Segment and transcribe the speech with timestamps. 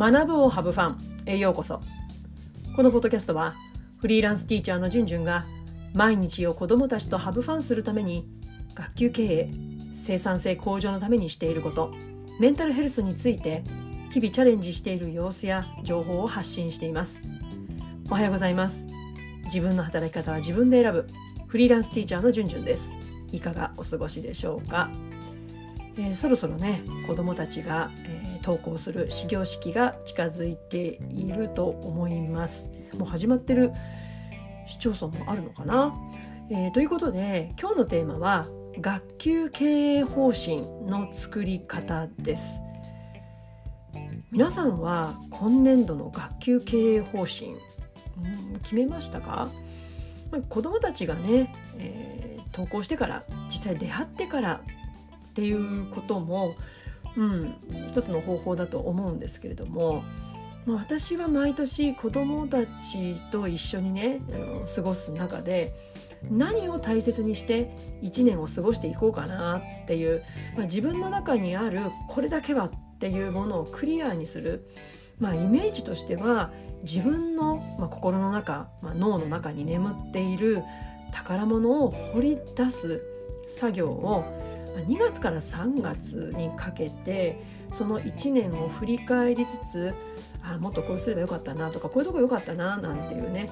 [0.00, 0.96] 学ぶをハブファン
[1.26, 1.78] へようこそ。
[2.74, 3.54] このポッドキャストは
[3.98, 5.44] フリーランスティーチャーのじゅんじゅんが
[5.92, 8.26] 毎日を子どもたちとハブファンするために
[8.74, 9.50] 学級経営
[9.92, 11.92] 生産性向上のためにしていること。
[12.40, 13.62] メンタルヘルスについて
[14.10, 17.22] 日々チャレンジしている様子や情報を発信しています。
[18.10, 18.86] おはようございます。
[19.44, 21.08] 自分の働き方は自分で選ぶ。
[21.46, 22.96] フリーランスティーチャーのじゅんじゅんです。
[23.32, 24.90] いかがお過ごしでしょうか、
[25.98, 32.70] えー、そろそろね子どもたちが、えー登校する始業式が近づいていると思います。
[32.98, 33.72] もう始まってる
[34.66, 35.94] 市町村もあるのかな、
[36.50, 38.46] えー、ということで今日のテーマは
[38.80, 42.62] 学級経営方針の作り方です。
[44.30, 49.48] 皆さんは今年度の学級経営方針、うん、決めましたか？
[50.48, 54.60] 子どもたちがね、えー、登校してから実際出会ってから
[55.30, 56.54] っていうことも
[57.16, 57.56] うん、
[57.88, 60.04] 一つの方法だと思うんですけれども
[60.66, 65.74] 私は毎年子どもたちと一緒にねあの過ごす中で
[66.30, 67.70] 何を大切にして
[68.02, 70.22] 1年を過ごしていこうかなっていう、
[70.54, 74.68] まあ、自分の中にあるこれだけはっていうものをクリアにする、
[75.18, 76.50] まあ、イメージとしては
[76.82, 80.62] 自分の、まあ、心の中、まあ、脳の中に眠っている
[81.12, 83.02] 宝物を掘り出す
[83.46, 84.24] 作業を
[84.76, 89.94] 2月から3月にかけてその1年を振り返りつつ
[90.42, 93.48] あもっとこうすればよかったなとかこういうとこよかったななんていうね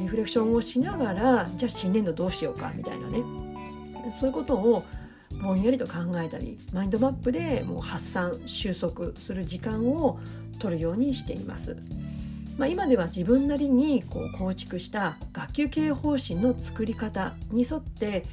[0.00, 3.22] リフレクションをしながらじゃあ新年度どうしようかみたいなね
[4.12, 4.84] そういうことを
[5.42, 10.18] ぼんやりと考えたりマインドマップでもう発散収束する時間を
[10.58, 11.76] 取るようにしています。
[12.56, 18.24] まあ、今では自分なりにこう構築した学級経営方針の作り方に沿って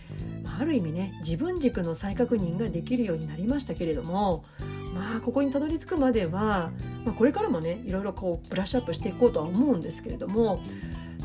[0.60, 4.46] ある意味ね自分軸の再確認ができるようになりましたけれども
[4.94, 6.72] まあここにたどり着くまでは、
[7.04, 10.62] まあ、これからもねいろいろこうブラッシュアップしていこうとは思うんですけれども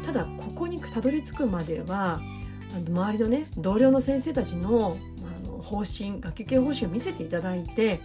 [0.04, 2.20] ただここにたどり着くまでは
[2.88, 8.00] 周りのね同僚の先生たちのあの方針学級経営方針を見せていただいて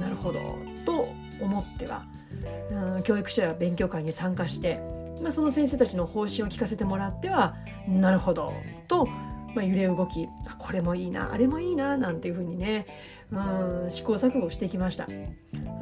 [0.00, 0.40] なるほど
[0.84, 1.08] と
[1.40, 2.06] 思っては、
[2.96, 4.80] うん、教育書や勉強会に参加して、
[5.22, 7.56] まあ、その先生たちの方針を聞かせてもらっては
[7.88, 8.52] なるほど
[8.88, 9.08] と
[9.56, 10.28] まあ、揺れ動き
[10.58, 12.84] これもいいなあれもいいななんていうふうにね
[13.32, 15.08] うん試行錯誤してきました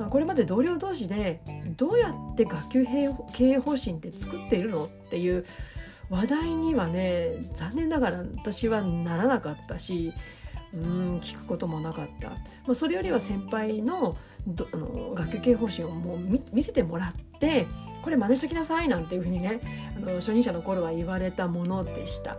[0.09, 1.43] これまで同僚同士で
[1.77, 2.87] どうやって学級
[3.33, 5.45] 経営方針って作っているのっていう
[6.09, 10.13] 話題にはね残念ながら私はならなかったし
[10.73, 12.37] うん聞くこともなかった、ま
[12.69, 16.19] あ、それよりは先輩のどあの学級経営方針をもう
[16.53, 17.67] 見せてもらって
[18.03, 19.61] これ真似しときなさいなんていうふうにね
[19.97, 22.37] あの初任者の頃は言われたものでした。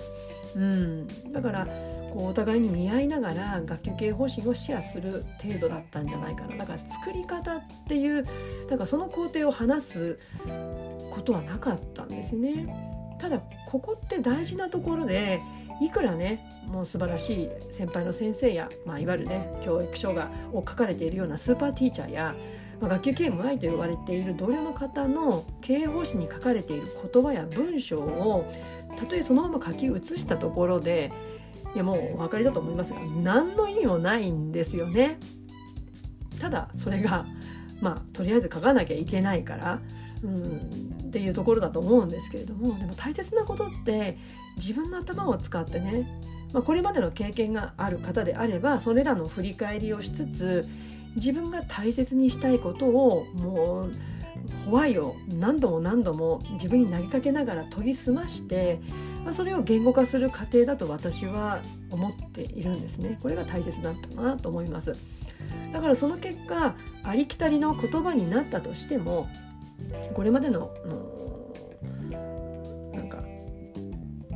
[0.56, 1.66] うん、だから
[2.14, 8.24] こうお互いに見合いながら学級経営方針をシェアする程度だったんじゃないかなだから作り方っていう
[8.70, 10.20] だからその工程を話す
[11.12, 12.94] ことはなかったんですね。
[13.20, 15.42] ただここって大事なところで
[15.82, 22.36] いくらねもう素晴らしい先輩の先生や、まあ、いわゆるね教育書がを書かれているようなスーパーティーチャーや、
[22.80, 28.52] まあ、学級経営無愛と呼ばれている同僚の方の経営方針に書かれている言葉や文章を
[28.96, 31.12] たとえそのまま書き写したところで
[31.74, 35.20] いやもうお分かりだと思いますが何の意味もないんですよね。
[36.40, 37.26] ただそれが
[37.82, 39.80] まあとりあえず書かなきゃいけないから、
[40.24, 44.18] うん、っていうところだと思うんですけれどもでも大切なことって
[44.58, 46.08] 自分の頭を使ってね、
[46.54, 50.68] まあ、これまでの経験がある方であればそれらの振り返りをしつつ
[51.16, 53.92] 自分が大切にしたいことをもう
[54.66, 58.80] ホワイを何度も何度も自分に投げかけながら研ぎ澄まして、
[59.24, 63.20] まあ、それを言語化する過程だと私は思っているんですね。
[63.22, 64.96] これが大切だったなと思います。
[65.74, 69.28] だからその結果ありきたりの言葉になったとしても
[70.14, 71.16] これまでのうん
[72.96, 73.24] なんか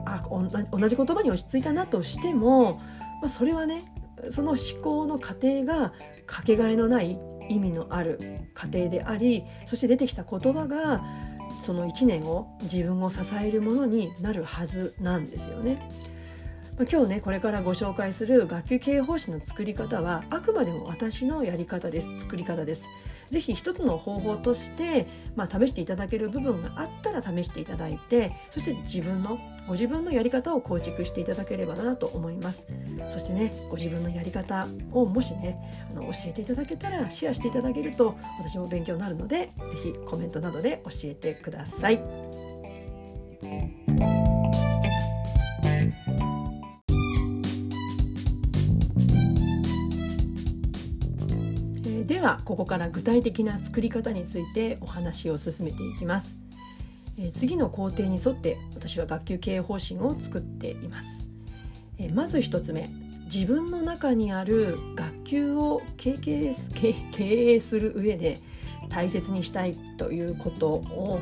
[0.06, 2.82] あ同じ言葉に落ち着いたなとしても、
[3.22, 3.84] まあ、それはね
[4.32, 5.94] その思考の過程が
[6.26, 7.18] かけがえのない
[7.50, 8.20] 意味のある
[8.54, 11.04] 過程でありそして出てきた言葉が
[11.62, 15.82] その1年を自分を支えるものになるはずなんですよね。
[16.90, 22.88] 今日ねこれからご紹介する学級経営方針の作り方はあくまでも私のやり方です作り方です。
[23.30, 32.68] ぜひ一つの方法として、まあ、試していただける部分があったら試していただいてそして自分のご自分のやり方を構築していただければなと思います
[33.10, 35.58] そしてねご自分のやり方をもしね
[35.92, 42.02] あの教えていただけたらシェアしていただけると私も勉強になるのでぜひコメントなどで教えてください。
[52.20, 56.36] ではここから具体的な作り方についてお話を進めていきます。
[57.18, 61.30] え次の工程に沿って私は学級経営方針を作っています。
[61.98, 62.90] えまず1つ目
[63.34, 66.54] 自分の中にある学級を経営
[67.14, 68.40] 経営する上で
[68.90, 71.22] 大切にしたいということを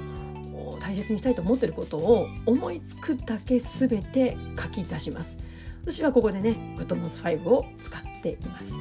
[0.80, 5.38] 大切にしたいと思っていることを思いつくだけ全て書き出します
[5.84, 8.76] 私はここでね GoodNotes5 を使っています、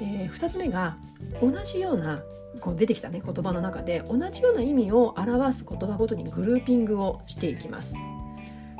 [0.00, 0.96] えー、2つ目が
[1.40, 2.22] 同じような
[2.60, 7.96] こう出てきたね言葉の中で同じような意味を表す言葉ごとにグルーピングをしていきます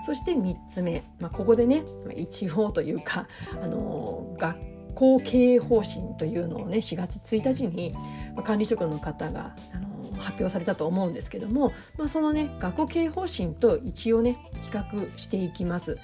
[0.05, 1.85] そして3つ目、まあ、ここでね
[2.17, 3.29] 一応というか、
[3.63, 4.59] あのー、学
[4.95, 7.95] 校経営方針というのをね4月1日に、
[8.43, 15.99] 管理職の方が、あのー、発表されたと思うんですけども、まあ、そのね学校経営方針と一応ね比較していきます。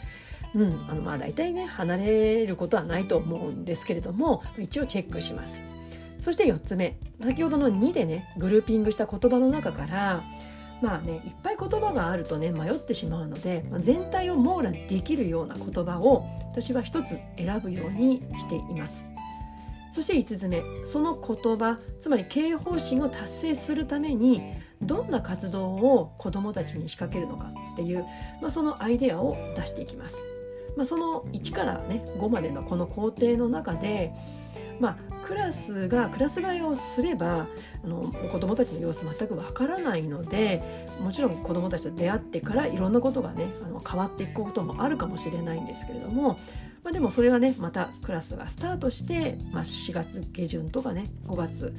[0.54, 5.62] うん、あのまあ大体ね離れることはないと思うんですけれども一応チェックします。
[6.18, 6.98] そして4つ目。
[7.22, 10.22] 先ほどの2でねグルーピングした言葉の中から
[10.80, 19.08] まあねいっぱい言葉があるとね迷ってしまうので、まあ、全体を網羅できるような言葉を私は一つ選ぶようにしています。
[19.92, 20.62] そして5つ目。
[20.84, 24.42] その言葉つまり経営方針を達成するために
[24.82, 28.04] どんな活動を子どもたちに仕掛けるのかっていう、
[28.40, 30.18] まあ、そのアイデアを出していきます、
[30.76, 34.12] まあ、その1からね5までのこの工程の中で
[34.80, 37.46] まあ、クラスがクラス替えをすれば
[37.84, 46.38] あの子どもたちの様子全くわからないのでもちろん子どもたちと出会ってからいろんなことがねあの変わっていくこともあるかもしれないんですけれども、
[46.82, 51.74] まあ、でもそれがねまたクラスがスタートして、まあ、4月下旬とかね5月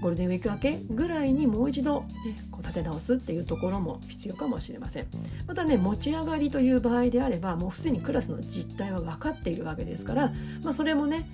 [0.00, 5.06] ゴールデンウィーク明けぐらいにもう一度、ね、こう立て直すっていうところも必要かもしれません
[5.46, 11.28] またね持ち上がりという場合であればもうすでにクラスの実態は分かっているわけですから、まあ、それもね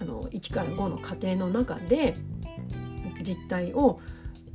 [0.00, 2.16] あの1から5の過程の中で
[3.22, 4.00] 実態を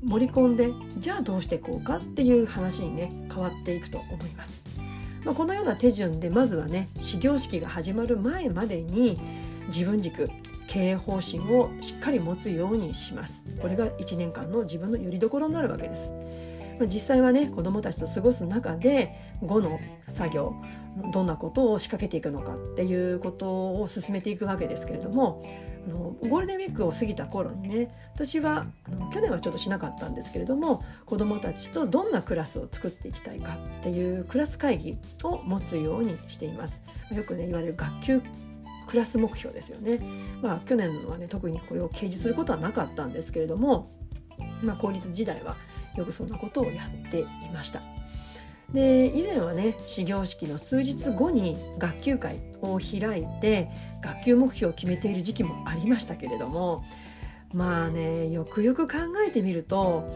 [0.04, 4.64] 盛り込んでじゃあどうしていこうかっていう話にね変わっていくと思います。
[5.24, 9.20] まあ、このような手順でまずはね始業式が始まる前までに
[9.68, 10.30] 自分軸
[10.76, 16.14] 経営方針をしっかり持つようにしますこれが1年間の自分のよりどころになるわけです
[16.82, 19.80] 実際はね子どもたちと過ごす中で5の
[20.10, 20.54] 作業
[21.14, 25.46] どんなことを仕掛けていくのかっていうことを進めていくわけですけれども
[25.88, 36.84] あのゴールデンウィークを過ぎた頃にね私はあの去年はちょっとしなかったんですけれども子どもたちとどんなクラスを作っていきたいかっていうクラス会議を持つようにしています。
[37.14, 38.22] よくね言われる学級
[38.88, 40.00] クラス目標ですよね。
[40.42, 43.92] まあ、去年はね特にこれを掲示することはなかったんですけれども、
[44.62, 45.56] まあ、公立時代は
[45.96, 47.82] よくそんなことをやっていました。
[48.74, 53.70] で以前はね始業式の数日後に学級会を開いて
[54.02, 56.84] 学級目標を決めている時期もありましたけれども
[57.54, 60.10] まあねよくよく考えてみると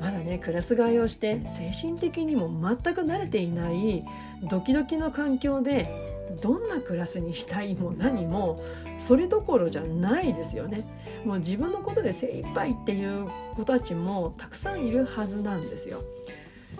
[0.00, 4.04] まだねクラス替えをして精神的にも全く慣れていない
[4.44, 8.62] ドキドキの環境でどんなクラスにしたいも何も
[8.98, 10.86] それどころじゃないですよね。
[11.24, 16.02] もう自分のことで精一杯っていう子たちもたくさんいるはずなんですよ。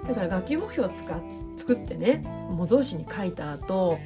[0.06, 1.19] だから学級目標を使っ
[1.56, 3.98] 作ってね模造紙に書いた後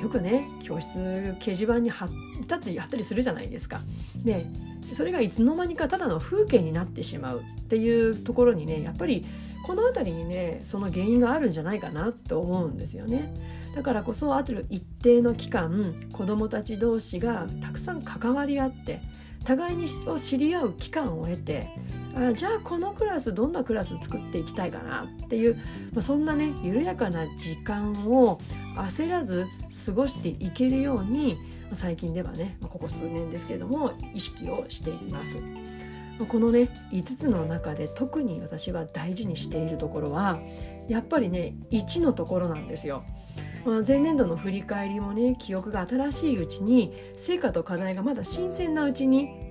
[0.00, 0.98] よくね教室
[1.40, 2.08] 掲示板に貼っ
[2.46, 3.80] たってやったりするじゃないですか。
[4.16, 4.46] で
[4.94, 9.24] それがいつの間にかただの風景になってしまうっていうところにねやっぱり
[9.62, 13.32] この辺りにねその原因があるんじゃないかなと思うんですよね。
[13.74, 19.00] だからこそある一定の期間子どもたち同士がたくさん関わり合って
[19.44, 21.68] 互いにを知り合う期間を得て
[22.14, 25.56] あじゃあこのクラスどんなクラス作っていきたいかなっていう、
[25.92, 28.40] まあ、そんなね緩やかな時間を
[28.76, 29.46] 焦らず
[29.86, 31.38] 過ごしていけるように
[31.72, 35.38] 最近ではねここ数年ですけれども意識をしています。
[36.28, 40.38] このね5つの中で特に私は大事にしているところは
[40.86, 43.04] やっぱりね1のところなんですよ。
[43.64, 49.49] まあ、前年度の振り返りもね記憶が新しいうちに成果と課題がまだ新鮮なうちに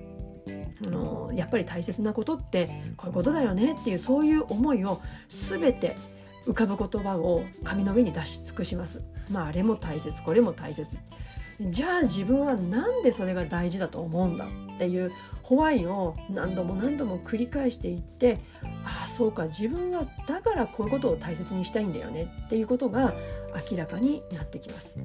[0.84, 5.96] あのやっぱり大切なことってこういうことだよねっていうそういう思いを全て
[6.46, 9.02] 浮かぶ言葉を紙の上に出し尽くします。
[9.30, 10.98] まあ、あれも大切これも大切
[11.60, 15.12] じゃあ自分は何でそれが大事だと思うんだっていう
[15.42, 18.38] ホワイを何度も何度も繰り返していって
[18.82, 23.12] ああそうか自分はだからこういうことを大切にしたいんだよねっていうことが
[23.70, 24.96] 明らかになってきます、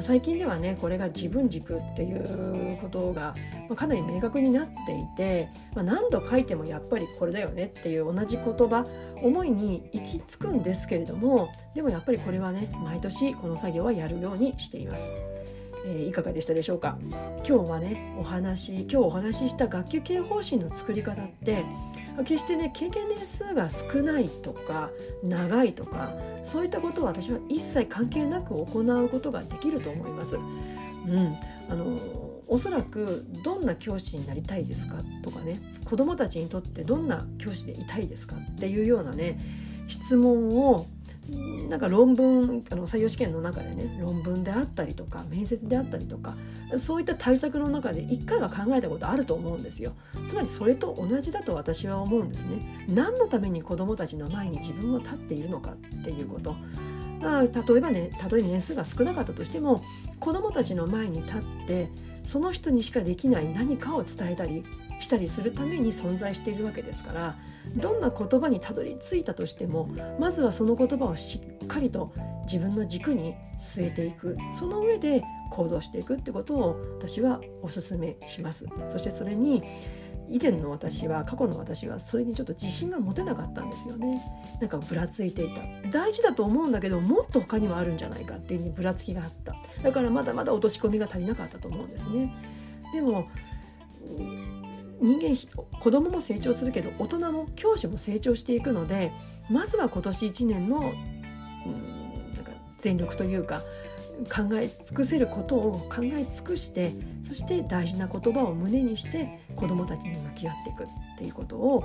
[0.00, 3.34] 最近ではねこれが自分軸っていうことが、
[3.76, 8.86] かなり明確になっていて、何度書いてもやっぱりこれだよねっていう同じ言葉
[9.22, 15.12] 思いに行き着くんですけれどもでもやっぱりこれはね毎年この作業はやるようにしています。
[15.88, 16.98] えー、いかがでしたでしょうか？
[17.46, 21.64] 今日はねお話今日お話しした学級経営方針の作り方って
[22.18, 24.90] 決してね経験年数が少ないとか
[25.22, 26.12] 長いとか
[26.42, 30.36] そういったことは私は一切関係なく行うことができると思います。
[30.36, 30.38] う
[31.08, 31.36] ん、
[31.68, 31.98] あの
[32.48, 39.38] おそらくどんな教師になりたいですかとかね子どもたちにとってどんな教師でいたいですかっていうようなね
[39.86, 40.86] 質問を
[41.68, 46.36] なんか論文あの採用試験の中でね論文であったりとか面接であったりとか
[46.78, 49.92] そういった対策の中で一回は考えたことあると思うんですよ。
[50.26, 52.86] つまりそれと同じだと私は思うんですね。
[52.88, 56.56] 何のために子どもたちの前に自分は立っているのかっていうこと。
[57.22, 59.82] あ例えばねたとえ年数が少なかったとしても
[60.20, 61.90] 子どもたちの前に立って
[62.24, 64.64] その人にしかできない何かを伝えたり
[64.98, 67.34] したりするために存在しているわけですから
[67.74, 69.88] どんな言葉にたどり着いたとしても
[70.18, 72.12] まずはその言葉をしっかりと
[72.44, 74.36] 自分の軸に据えていく。
[74.52, 78.66] その上で行動していくってことを私はお勧めします。
[78.90, 79.62] そしてそれに
[80.28, 84.22] 以前の私は過去の私はそれにちょっと自信が持てなかったんですよね。
[84.60, 85.90] なんかぶらついていた。
[85.90, 89.56] 大事だと思うんだけどもっと他にはあるんじゃないかっていうふうにぶらつきがあった。
[89.82, 92.34] だからまだまだ落とし込みが足りなかったと思うんですね。
[92.92, 93.28] でも
[95.00, 95.36] 人間
[95.80, 99.12] 子供も成長するけど大人も教師も成長していくので
[99.50, 103.62] まずは今年1年の、うん、なんか全力というか
[104.24, 110.86] 考え尽くせることを考え尽くしてそして大事な言葉を胸にして子どもたちに向き合っていくっ
[111.18, 111.84] ていうことを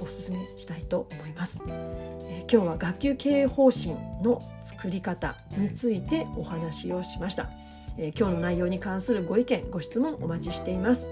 [0.00, 7.50] お勧めしたいと思います、えー、今日は学級経営方針の作り方についてお話をしました、
[7.98, 11.08] えー、今日の内容に関するご意見ご質問お待ちしています。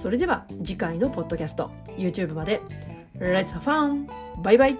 [0.00, 2.62] それでは次回のポッドキャスト YouTube まで
[3.18, 4.06] Let's have fun!
[4.42, 4.78] バイバイ